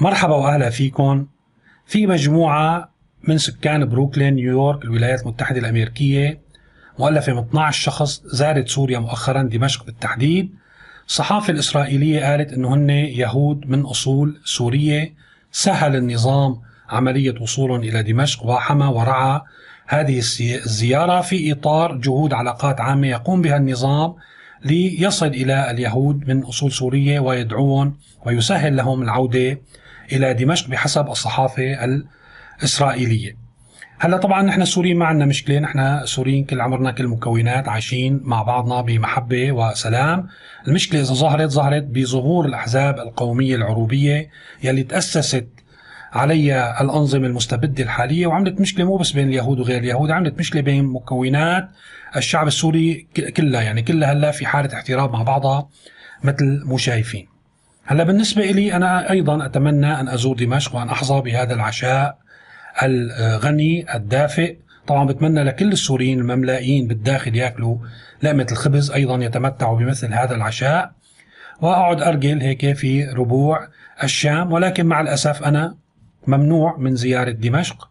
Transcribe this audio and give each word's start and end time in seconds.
مرحبا 0.00 0.34
وأهلا 0.34 0.70
فيكم 0.70 1.26
في 1.86 2.06
مجموعة 2.06 2.90
من 3.22 3.38
سكان 3.38 3.84
بروكلين 3.84 4.34
نيويورك 4.34 4.84
الولايات 4.84 5.22
المتحدة 5.22 5.58
الأمريكية 5.58 6.40
مؤلفة 6.98 7.32
من 7.32 7.38
12 7.38 7.82
شخص 7.82 8.22
زارت 8.24 8.68
سوريا 8.68 8.98
مؤخرا 8.98 9.42
دمشق 9.42 9.84
بالتحديد. 9.84 10.54
الصحافه 11.06 11.50
الإسرائيلية 11.50 12.24
قالت 12.24 12.52
إنه 12.52 12.74
هن 12.74 12.90
يهود 12.90 13.66
من 13.66 13.80
أصول 13.80 14.40
سورية. 14.44 15.14
سهل 15.52 15.96
النظام 15.96 16.60
عملية 16.88 17.34
وصولهم 17.40 17.80
إلى 17.80 18.02
دمشق 18.02 18.46
وحمى 18.46 18.86
ورعى 18.86 19.40
هذه 19.86 20.18
الزيارة 20.18 21.20
في 21.20 21.52
إطار 21.52 21.96
جهود 21.96 22.32
علاقات 22.32 22.80
عامة 22.80 23.06
يقوم 23.06 23.42
بها 23.42 23.56
النظام 23.56 24.14
ليصل 24.64 25.26
إلى 25.26 25.70
اليهود 25.70 26.28
من 26.28 26.42
أصول 26.42 26.72
سورية 26.72 27.20
ويدعوهم 27.20 27.96
ويسهل 28.26 28.76
لهم 28.76 29.02
العودة 29.02 29.58
إلى 30.12 30.34
دمشق 30.34 30.68
بحسب 30.68 31.08
الصحافة 31.08 31.84
الإسرائيلية. 32.62 33.36
هلا 34.00 34.16
طبعا 34.16 34.42
نحن 34.42 34.62
السوريين 34.62 34.96
ما 34.96 35.06
عندنا 35.06 35.26
مشكلة، 35.26 35.58
نحن 35.58 36.06
سوريين 36.06 36.44
كل 36.44 36.60
عمرنا 36.60 36.90
كل 36.90 37.08
مكونات 37.08 37.68
عايشين 37.68 38.20
مع 38.24 38.42
بعضنا 38.42 38.80
بمحبة 38.80 39.52
وسلام، 39.52 40.28
المشكلة 40.68 41.00
إذا 41.00 41.14
ظهرت 41.14 41.50
ظهرت 41.50 41.82
بظهور 41.82 42.46
الأحزاب 42.46 42.98
القومية 42.98 43.56
العروبية 43.56 44.30
يلي 44.62 44.82
تأسست 44.82 45.48
عليها 46.12 46.80
الأنظمة 46.80 47.26
المستبدة 47.26 47.84
الحالية 47.84 48.26
وعملت 48.26 48.60
مشكلة 48.60 48.84
مو 48.84 48.96
بس 48.96 49.12
بين 49.12 49.28
اليهود 49.28 49.60
وغير 49.60 49.78
اليهود 49.78 50.10
عملت 50.10 50.38
مشكلة 50.38 50.62
بين 50.62 50.84
مكونات 50.84 51.68
الشعب 52.16 52.46
السوري 52.46 53.06
كلها 53.36 53.62
يعني 53.62 53.82
كلها 53.82 54.12
هلا 54.12 54.30
في 54.30 54.46
حالة 54.46 54.74
احتراب 54.74 55.12
مع 55.12 55.22
بعضها 55.22 55.68
مثل 56.24 56.62
مو 56.64 56.76
شايفين 56.76 57.28
هلا 57.90 58.04
بالنسبة 58.04 58.42
لي 58.44 58.76
أنا 58.76 59.10
أيضا 59.10 59.46
أتمنى 59.46 60.00
أن 60.00 60.08
أزور 60.08 60.36
دمشق 60.36 60.76
وأن 60.76 60.88
أحظى 60.88 61.20
بهذا 61.20 61.54
العشاء 61.54 62.18
الغني 62.82 63.94
الدافئ. 63.94 64.56
طبعا 64.86 65.06
بتمنى 65.06 65.44
لكل 65.44 65.72
السوريين 65.72 66.18
المملائين 66.18 66.86
بالداخل 66.86 67.36
يأكلوا 67.36 67.76
لقمة 68.22 68.46
الخبز 68.52 68.90
أيضا 68.90 69.24
يتمتعوا 69.24 69.78
بمثل 69.78 70.14
هذا 70.14 70.34
العشاء. 70.34 70.92
وأقعد 71.60 72.02
أرجل 72.02 72.40
هيك 72.40 72.72
في 72.72 73.04
ربوع 73.04 73.68
الشام 74.02 74.52
ولكن 74.52 74.86
مع 74.86 75.00
الأسف 75.00 75.42
أنا 75.42 75.76
ممنوع 76.26 76.76
من 76.76 76.96
زيارة 76.96 77.30
دمشق. 77.30 77.88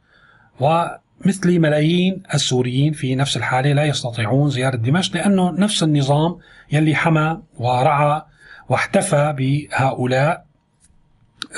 ومثلي 0.60 1.60
ملايين 1.60 2.24
السوريين 2.34 2.94
في 2.94 3.16
نفس 3.16 3.38
الحالة 3.38 3.74
لا 3.74 3.86
يستطيعون 3.86 4.50
زيارة 4.50 4.76
دمشق 4.76 5.16
لأنه 5.16 5.52
نفس 5.52 5.84
النظام 5.84 6.38
يلي 6.72 6.96
حمى 6.96 7.42
ورعى 7.58 8.22
واحتفى 8.70 9.36
بهؤلاء 9.38 10.48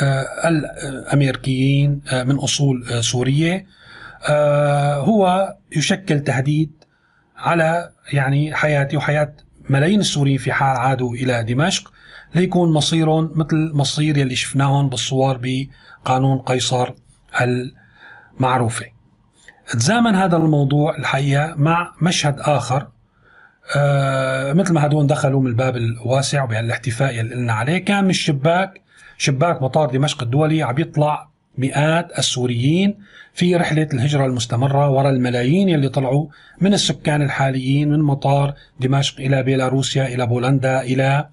آه، 0.01 0.25
الأمريكيين 0.47 2.01
آه، 2.11 2.23
من 2.23 2.35
أصول 2.35 2.87
آه، 2.91 3.01
سورية. 3.01 3.65
هو 4.99 5.53
يشكل 5.75 6.19
تهديد 6.19 6.71
على 7.37 7.91
يعني 8.13 8.55
حياتي 8.55 8.97
وحياة 8.97 9.33
ملايين 9.69 9.99
السوريين 9.99 10.37
في 10.37 10.51
حال 10.51 10.77
عادوا 10.77 11.13
إلى 11.13 11.43
دمشق. 11.43 11.91
ليكون 12.35 12.73
مصيرهم 12.73 13.31
مثل 13.35 13.71
مصير 13.73 14.17
يلي 14.17 14.35
شفناهم 14.35 14.89
بالصور 14.89 15.39
بقانون 15.43 16.37
قيصر 16.39 16.93
المعروفة. 17.41 18.85
تزامن 19.67 20.15
هذا 20.15 20.37
الموضوع 20.37 20.97
الحقيقة 20.97 21.53
مع 21.57 21.93
مشهد 22.01 22.39
آخر. 22.39 22.87
آه 23.75 24.53
مثل 24.53 24.73
ما 24.73 24.85
هدول 24.85 25.07
دخلوا 25.07 25.41
من 25.41 25.47
الباب 25.47 25.77
الواسع 25.77 26.45
بهالاحتفاء 26.45 27.15
يلي 27.15 27.35
قلنا 27.35 27.53
عليه 27.53 27.77
كان 27.77 28.03
من 28.03 28.09
الشباك 28.09 28.81
شباك 29.17 29.61
مطار 29.61 29.89
دمشق 29.89 30.23
الدولي 30.23 30.63
عم 30.63 30.77
يطلع 30.77 31.29
مئات 31.57 32.19
السوريين 32.19 32.97
في 33.33 33.55
رحلة 33.55 33.87
الهجرة 33.93 34.25
المستمرة 34.25 34.89
وراء 34.89 35.11
الملايين 35.11 35.69
يلي 35.69 35.89
طلعوا 35.89 36.27
من 36.61 36.73
السكان 36.73 37.21
الحاليين 37.21 37.89
من 37.89 37.99
مطار 37.99 38.53
دمشق 38.79 39.19
إلى 39.19 39.43
بيلاروسيا 39.43 40.07
إلى 40.07 40.25
بولندا 40.25 40.81
إلى 40.81 41.27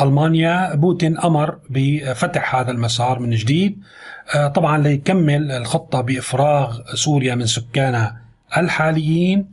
ألمانيا. 0.00 0.74
بوتين 0.74 1.18
أمر 1.18 1.58
بفتح 1.70 2.56
هذا 2.56 2.70
المسار 2.70 3.18
من 3.18 3.30
جديد. 3.30 3.82
آه، 4.34 4.48
طبعا 4.48 4.78
ليكمل 4.78 5.50
الخطة 5.52 6.00
بإفراغ 6.00 6.80
سوريا 6.94 7.34
من 7.34 7.46
سكانها 7.46 8.16
الحاليين. 8.56 9.46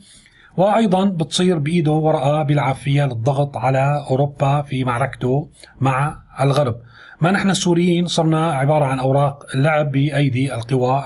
وأيضا 0.57 1.05
بتصير 1.05 1.59
بإيده 1.59 1.91
ورقة 1.91 2.43
بيلعب 2.43 2.75
فيها 2.75 3.07
للضغط 3.07 3.57
على 3.57 4.05
أوروبا 4.09 4.61
في 4.61 4.83
معركته 4.83 5.49
مع 5.79 6.19
الغرب. 6.41 6.75
ما 7.21 7.31
نحن 7.31 7.49
السوريين 7.49 8.07
صرنا 8.07 8.51
عبارة 8.51 8.85
عن 8.85 8.99
أوراق 8.99 9.45
لعب 9.55 9.91
بأيدي 9.91 10.55
القوى 10.55 11.03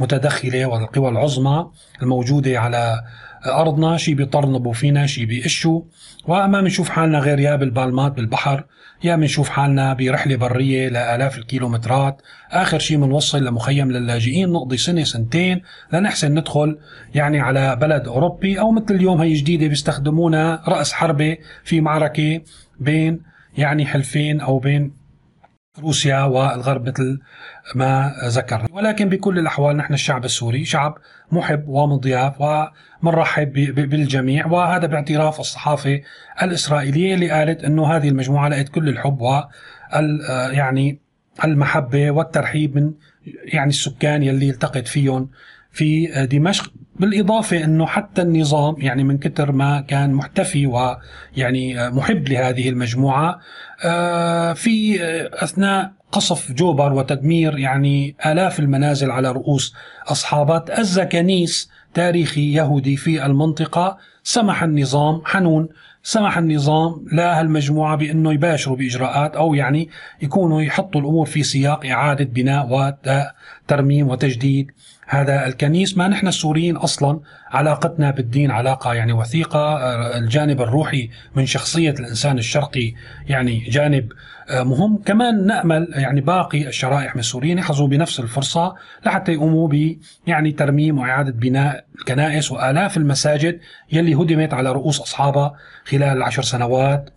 المتدخلة 0.00 0.66
والقوى 0.66 1.08
العظمى 1.08 1.66
الموجودة 2.02 2.60
على 2.60 3.02
أرضنا 3.46 3.96
شي 3.96 4.14
بيطرنبوا 4.14 4.72
فينا 4.72 5.06
شي 5.06 5.26
بيقشوا 5.26 5.82
وما 6.26 6.60
بنشوف 6.60 6.88
حالنا 6.88 7.18
غير 7.18 7.40
يا 7.40 7.56
بالبالمات 7.56 8.12
بالبحر 8.12 8.64
يا 9.04 9.16
بنشوف 9.16 9.48
حالنا 9.48 9.94
برحلة 9.94 10.36
برية 10.36 10.88
لآلاف 10.88 11.38
الكيلومترات. 11.38 12.22
آخر 12.50 12.78
شيء 12.78 12.96
بنوصل 12.96 13.44
لمخيم 13.44 13.92
للاجئين 13.92 14.52
نقضي 14.52 14.76
سنة 14.76 15.04
سنتين 15.04 15.62
لنحسن 15.92 16.34
ندخل 16.34 16.78
يعني 17.14 17.40
على 17.40 17.76
بلد 17.76 18.06
أوروبي 18.08 18.60
أو 18.60 18.70
مثل 18.70 18.94
اليوم 18.94 19.20
هي 19.20 19.32
جديدة 19.32 19.66
بيستخدمونا 19.66 20.62
رأس 20.68 20.92
حربة 20.92 21.36
في 21.64 21.80
معركة 21.80 22.40
بين 22.80 23.20
يعني 23.56 23.86
حلفين 23.86 24.40
أو 24.40 24.58
بين 24.58 25.01
روسيا 25.80 26.22
والغرب 26.22 26.88
مثل 26.88 27.20
ما 27.74 28.14
ذكرنا. 28.26 28.68
ولكن 28.72 29.08
بكل 29.08 29.38
الأحوال 29.38 29.76
نحن 29.76 29.94
الشعب 29.94 30.24
السوري 30.24 30.64
شعب 30.64 30.98
محب 31.32 31.68
ومضياف 31.68 32.34
ومنرحب 32.40 33.52
بالجميع 33.74 34.46
وهذا 34.46 34.86
باعتراف 34.86 35.40
الصحافة 35.40 36.00
الإسرائيلية 36.42 37.14
اللي 37.14 37.30
قالت 37.30 37.64
أنه 37.64 37.96
هذه 37.96 38.08
المجموعة 38.08 38.48
لقت 38.48 38.68
كل 38.68 38.88
الحب 38.88 39.20
وال 39.20 40.20
يعني 40.52 41.00
المحبة 41.44 42.10
والترحيب 42.10 42.76
من 42.76 42.92
يعني 43.44 43.68
السكان 43.68 44.22
يلي 44.22 44.50
التقت 44.50 44.88
فيهم 44.88 45.30
في 45.70 46.06
دمشق. 46.32 46.72
بالإضافة 46.96 47.64
أنه 47.64 47.86
حتى 47.86 48.22
النظام 48.22 48.74
يعني 48.78 49.04
من 49.04 49.18
كتر 49.18 49.52
ما 49.52 49.80
كان 49.80 50.12
محتفي 50.12 50.66
ويعني 50.66 51.90
محب 51.90 52.28
لهذه 52.28 52.68
المجموعة 52.68 53.40
آه، 53.84 54.52
في 54.52 54.98
أثناء 55.44 55.92
قصف 56.12 56.52
جوبر 56.52 56.92
وتدمير 56.92 57.58
يعني 57.58 58.16
آلاف 58.26 58.60
المنازل 58.60 59.10
على 59.10 59.32
رؤوس 59.32 59.74
أصحابها 60.06 60.58
تأذى 60.58 61.04
كنيس 61.04 61.70
تاريخي 61.94 62.52
يهودي 62.52 62.96
في 62.96 63.26
المنطقة 63.26 63.98
سمح 64.22 64.62
النظام 64.62 65.22
حنون 65.24 65.68
سمح 66.02 66.38
النظام 66.38 67.04
لهالمجموعة 67.12 67.96
بأنه 67.96 68.32
يباشروا 68.32 68.76
بإجراءات 68.76 69.36
أو 69.36 69.54
يعني 69.54 69.88
يكونوا 70.22 70.62
يحطوا 70.62 71.00
الأمور 71.00 71.26
في 71.26 71.42
سياق 71.42 71.86
إعادة 71.86 72.24
بناء 72.24 72.68
وترميم 72.70 74.08
وتجديد. 74.08 74.70
هذا 75.06 75.46
الكنيس 75.46 75.96
ما 75.96 76.08
نحن 76.08 76.28
السوريين 76.28 76.76
أصلا 76.76 77.20
علاقتنا 77.50 78.10
بالدين 78.10 78.50
علاقة 78.50 78.94
يعني 78.94 79.12
وثيقة 79.12 79.76
الجانب 80.18 80.60
الروحي 80.60 81.10
من 81.36 81.46
شخصية 81.46 81.90
الإنسان 81.90 82.38
الشرقي 82.38 82.92
يعني 83.28 83.58
جانب 83.58 84.12
آه، 84.48 84.62
مهم. 84.62 85.02
كمان 85.06 85.46
نأمل 85.46 85.88
يعني 85.94 86.20
باقي 86.20 86.66
الشرائح 86.66 87.14
من 87.14 87.20
السوريين 87.20 87.58
يحظوا 87.58 87.88
بنفس 87.88 88.20
الفرصة 88.20 88.74
لحتى 89.06 89.32
يقوموا 89.32 89.68
ب 89.68 89.96
يعني 90.26 90.52
ترميم 90.52 90.98
وإعادة 90.98 91.32
بناء 91.32 91.84
الكنائس 91.98 92.52
وآلاف 92.52 92.96
المساجد 92.96 93.60
يلي 93.92 94.14
هدمت 94.14 94.54
على 94.54 94.72
رؤوس 94.72 95.00
أصحابها 95.00 95.54
خلال 95.84 96.16
العشر 96.16 96.42
سنوات. 96.42 97.10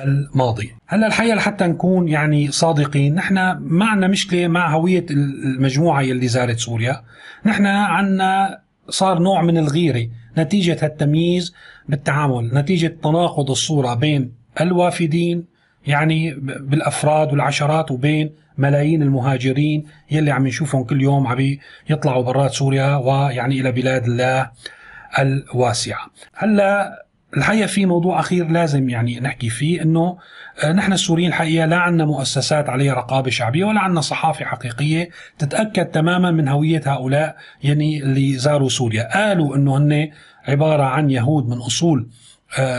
الماضية 0.00 0.70
هلا 0.86 1.06
الحقيقة 1.06 1.34
لحتى 1.34 1.66
نكون 1.66 2.08
يعني 2.08 2.50
صادقين 2.50 3.14
نحن 3.14 3.34
ما 3.60 3.86
عندنا 3.86 4.08
مشكلة 4.08 4.48
مع 4.48 4.74
هوية 4.74 5.06
المجموعة 5.10 6.02
يلي 6.02 6.28
زارت 6.28 6.58
سوريا 6.58 7.02
نحن 7.46 7.66
عندنا 7.66 8.58
صار 8.88 9.18
نوع 9.18 9.42
من 9.42 9.58
الغيرة 9.58 10.08
نتيجة 10.38 10.78
هالتمييز 10.82 11.54
بالتعامل 11.88 12.50
نتيجة 12.54 12.96
تناقض 13.02 13.50
الصورة 13.50 13.94
بين 13.94 14.32
الوافدين 14.60 15.44
يعني 15.86 16.34
بالأفراد 16.40 17.32
والعشرات 17.32 17.90
وبين 17.90 18.30
ملايين 18.58 19.02
المهاجرين 19.02 19.86
يلي 20.10 20.30
عم 20.30 20.46
نشوفهم 20.46 20.84
كل 20.84 21.02
يوم 21.02 21.26
عم 21.26 21.58
يطلعوا 21.90 22.22
برات 22.22 22.52
سوريا 22.52 22.96
ويعني 22.96 23.60
إلى 23.60 23.72
بلاد 23.72 24.04
الله 24.04 24.50
الواسعة. 25.18 26.10
هلا 26.34 27.03
الحقيقة 27.36 27.66
في 27.66 27.86
موضوع 27.86 28.20
أخير 28.20 28.48
لازم 28.48 28.88
يعني 28.88 29.20
نحكي 29.20 29.48
فيه 29.48 29.82
إنه 29.82 30.18
آه، 30.64 30.72
نحن 30.72 30.92
السوريين 30.92 31.28
الحقيقة 31.28 31.66
لا 31.66 31.76
عندنا 31.76 32.04
مؤسسات 32.04 32.68
عليها 32.68 32.94
رقابة 32.94 33.30
شعبية 33.30 33.64
ولا 33.64 33.80
عندنا 33.80 34.00
صحافة 34.00 34.44
حقيقية 34.44 35.10
تتأكد 35.38 35.86
تماما 35.86 36.30
من 36.30 36.48
هوية 36.48 36.82
هؤلاء 36.86 37.36
يعني 37.62 38.02
اللي 38.02 38.38
زاروا 38.38 38.68
سوريا، 38.68 39.08
قالوا 39.14 39.56
إنه 39.56 39.76
هن 39.76 40.10
عبارة 40.48 40.82
عن 40.82 41.10
يهود 41.10 41.48
من 41.48 41.58
أصول 41.58 42.08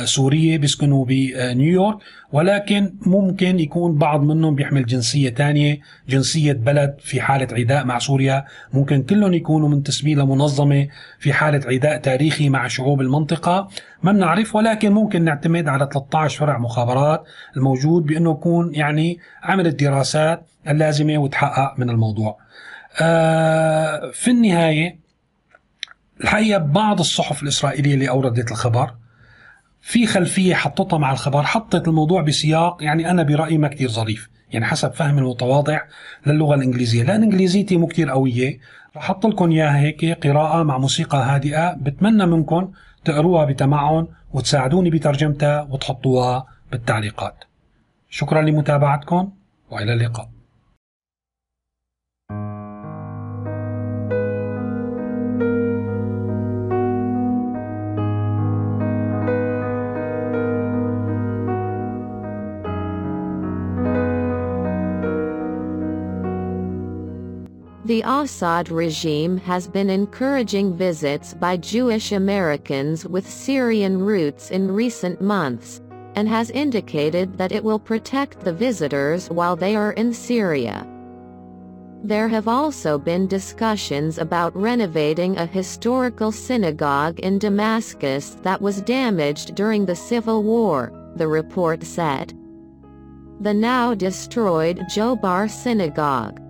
سورية 0.03 0.57
بيسكنوا 0.57 1.05
بنيويورك 1.05 1.97
ولكن 2.31 2.93
ممكن 3.01 3.59
يكون 3.59 3.97
بعض 3.97 4.21
منهم 4.21 4.55
بيحمل 4.55 4.85
جنسية 4.85 5.29
تانية 5.29 5.79
جنسية 6.09 6.53
بلد 6.53 6.95
في 6.99 7.21
حالة 7.21 7.47
عداء 7.51 7.85
مع 7.85 7.99
سوريا. 7.99 8.45
ممكن 8.73 9.03
كلهم 9.03 9.33
يكونوا 9.33 9.69
منتسبين 9.69 10.19
لمنظمة 10.19 10.87
في 11.19 11.33
حالة 11.33 11.61
عداء 11.67 11.97
تاريخي 11.97 12.49
مع 12.49 12.67
شعوب 12.67 13.01
المنطقة. 13.01 13.69
ما 14.03 14.11
بنعرف 14.11 14.55
ولكن 14.55 14.91
ممكن 14.91 15.23
نعتمد 15.23 15.67
على 15.67 15.89
13 15.93 16.39
فرع 16.39 16.57
مخابرات 16.57 17.23
الموجود 17.57 18.03
بأنه 18.03 18.31
يكون 18.31 18.75
يعني 18.75 19.19
عمل 19.43 19.67
الدراسات 19.67 20.45
اللازمة 20.67 21.17
وتحقق 21.17 21.79
من 21.79 21.89
الموضوع. 21.89 22.37
آه، 23.01 24.11
في 24.13 24.31
النهاية 24.31 24.99
الحقيقة 26.21 26.57
بعض 26.59 26.99
الصحف 26.99 27.43
الإسرائيلية 27.43 27.93
اللي 27.93 28.09
أوردت 28.09 28.51
الخبر 28.51 28.93
في 29.85 30.07
خلفية 30.07 30.55
حطتها 30.55 30.99
مع 30.99 31.11
الخبر 31.11 31.43
حطت 31.43 31.87
الموضوع 31.87 32.21
بسياق 32.21 32.83
يعني 32.83 33.11
أنا 33.11 33.23
برأيي 33.23 33.57
ما 33.57 33.67
كتير 33.67 33.89
ظريف. 33.89 34.29
يعني 34.51 34.65
حسب 34.65 34.93
فهم 34.93 35.17
المتواضع 35.17 35.81
للغة 36.27 36.55
الإنجليزية. 36.55 37.03
لأن 37.03 37.23
إنجليزيتي 37.23 37.77
مو 37.77 37.87
كتير 37.87 38.09
قوية. 38.09 38.59
رح 38.97 39.03
أحط 39.03 39.25
لكم 39.25 39.51
إياها 39.51 39.77
هيك 39.77 40.27
قراءة 40.27 40.63
مع 40.63 40.77
موسيقى 40.77 41.17
هادئة. 41.17 41.73
بتمنى 41.73 42.25
منكم 42.25 42.71
تقروها 43.05 43.45
بتمعن 43.45 44.07
وتساعدوني 44.33 44.89
بترجمتها 44.89 45.61
وتحطوها 45.61 46.45
بالتعليقات. 46.71 47.43
شكرا 48.09 48.41
لمتابعتكم 48.41 49.31
وإلى 49.71 49.93
اللقاء. 49.93 50.29
The 67.85 68.01
Assad 68.03 68.71
regime 68.71 69.37
has 69.37 69.67
been 69.67 69.91
encouraging 69.91 70.75
visits 70.75 71.35
by 71.35 71.57
Jewish 71.57 72.13
Americans 72.13 73.05
with 73.05 73.29
Syrian 73.29 73.99
roots 73.99 74.49
in 74.49 74.71
recent 74.71 75.21
months, 75.21 75.81
and 76.15 76.27
has 76.27 76.49
indicated 76.49 77.37
that 77.37 77.51
it 77.51 77.63
will 77.63 77.77
protect 77.77 78.39
the 78.39 78.53
visitors 78.53 79.29
while 79.29 79.55
they 79.55 79.75
are 79.75 79.91
in 79.91 80.15
Syria. 80.15 80.87
There 82.01 82.27
have 82.27 82.47
also 82.47 82.97
been 82.97 83.27
discussions 83.27 84.17
about 84.17 84.55
renovating 84.55 85.37
a 85.37 85.45
historical 85.45 86.31
synagogue 86.31 87.19
in 87.19 87.37
Damascus 87.37 88.35
that 88.41 88.59
was 88.59 88.81
damaged 88.81 89.53
during 89.53 89.85
the 89.85 89.95
civil 89.95 90.41
war, 90.41 90.91
the 91.17 91.27
report 91.27 91.83
said. 91.83 92.33
The 93.41 93.53
now 93.53 93.93
destroyed 93.93 94.79
Jobar 94.89 95.47
Synagogue, 95.47 96.41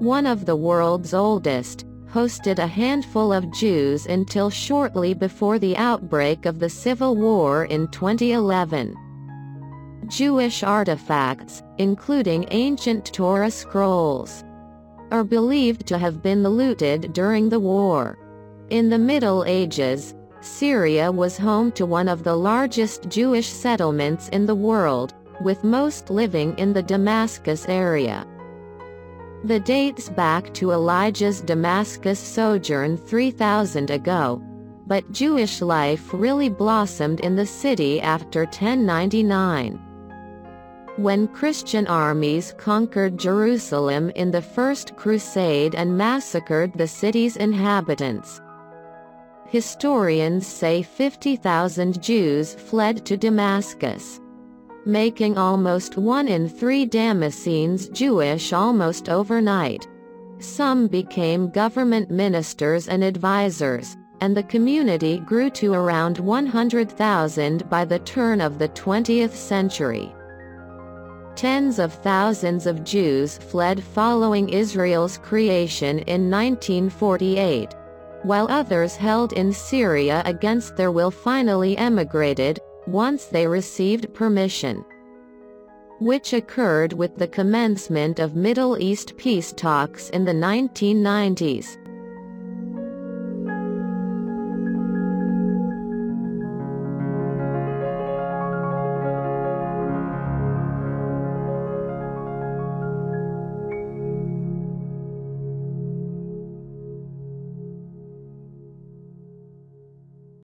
one 0.00 0.26
of 0.26 0.46
the 0.46 0.56
world's 0.56 1.12
oldest, 1.12 1.84
hosted 2.08 2.58
a 2.58 2.66
handful 2.66 3.32
of 3.32 3.50
Jews 3.50 4.06
until 4.06 4.48
shortly 4.48 5.12
before 5.12 5.58
the 5.58 5.76
outbreak 5.76 6.46
of 6.46 6.58
the 6.58 6.70
Civil 6.70 7.16
War 7.16 7.64
in 7.64 7.88
2011. 7.88 8.94
Jewish 10.06 10.62
artifacts, 10.62 11.62
including 11.78 12.46
ancient 12.50 13.12
Torah 13.12 13.50
scrolls, 13.50 14.44
are 15.10 15.24
believed 15.24 15.86
to 15.86 15.98
have 15.98 16.22
been 16.22 16.42
looted 16.42 17.12
during 17.12 17.48
the 17.48 17.60
war. 17.60 18.18
In 18.70 18.88
the 18.88 18.98
Middle 18.98 19.44
Ages, 19.44 20.14
Syria 20.40 21.10
was 21.10 21.36
home 21.36 21.72
to 21.72 21.84
one 21.84 22.08
of 22.08 22.22
the 22.22 22.36
largest 22.36 23.08
Jewish 23.08 23.48
settlements 23.48 24.28
in 24.28 24.46
the 24.46 24.54
world, 24.54 25.12
with 25.42 25.64
most 25.64 26.08
living 26.08 26.56
in 26.58 26.72
the 26.72 26.82
Damascus 26.82 27.66
area. 27.68 28.26
The 29.44 29.60
dates 29.60 30.08
back 30.08 30.52
to 30.54 30.72
Elijah's 30.72 31.40
Damascus 31.40 32.18
sojourn 32.18 32.96
3000 32.96 33.88
ago, 33.88 34.42
but 34.88 35.12
Jewish 35.12 35.62
life 35.62 36.12
really 36.12 36.48
blossomed 36.48 37.20
in 37.20 37.36
the 37.36 37.46
city 37.46 38.00
after 38.00 38.40
1099. 38.40 39.80
When 40.96 41.28
Christian 41.28 41.86
armies 41.86 42.52
conquered 42.58 43.16
Jerusalem 43.16 44.10
in 44.16 44.32
the 44.32 44.42
First 44.42 44.96
Crusade 44.96 45.76
and 45.76 45.96
massacred 45.96 46.72
the 46.74 46.88
city's 46.88 47.36
inhabitants. 47.36 48.40
Historians 49.46 50.48
say 50.48 50.82
50,000 50.82 52.02
Jews 52.02 52.54
fled 52.54 53.06
to 53.06 53.16
Damascus 53.16 54.20
making 54.88 55.36
almost 55.36 55.98
one 55.98 56.26
in 56.26 56.48
three 56.48 56.86
Damascenes 56.86 57.92
Jewish 57.92 58.54
almost 58.54 59.10
overnight. 59.10 59.86
Some 60.38 60.86
became 60.86 61.50
government 61.50 62.10
ministers 62.10 62.88
and 62.88 63.04
advisors, 63.04 63.98
and 64.22 64.34
the 64.34 64.42
community 64.42 65.18
grew 65.18 65.50
to 65.50 65.74
around 65.74 66.18
100,000 66.18 67.68
by 67.68 67.84
the 67.84 67.98
turn 67.98 68.40
of 68.40 68.58
the 68.58 68.68
20th 68.70 69.32
century. 69.32 70.10
Tens 71.36 71.78
of 71.78 71.92
thousands 71.92 72.66
of 72.66 72.82
Jews 72.82 73.36
fled 73.36 73.84
following 73.84 74.48
Israel's 74.48 75.18
creation 75.18 75.98
in 76.00 76.30
1948, 76.30 77.74
while 78.22 78.46
others 78.50 78.96
held 78.96 79.34
in 79.34 79.52
Syria 79.52 80.22
against 80.24 80.76
their 80.76 80.90
will 80.90 81.10
finally 81.10 81.76
emigrated, 81.76 82.58
once 82.88 83.26
they 83.26 83.46
received 83.46 84.12
permission. 84.14 84.84
Which 86.00 86.32
occurred 86.32 86.92
with 86.92 87.16
the 87.16 87.28
commencement 87.28 88.18
of 88.18 88.34
Middle 88.34 88.78
East 88.78 89.16
peace 89.16 89.52
talks 89.52 90.10
in 90.10 90.24
the 90.24 90.32
1990s. 90.32 91.76